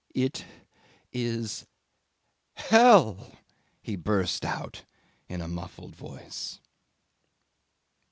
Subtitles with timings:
[0.15, 0.45] "It
[1.13, 1.67] is
[2.55, 3.37] hell,"
[3.83, 4.83] he burst out
[5.29, 6.59] in a muffled voice.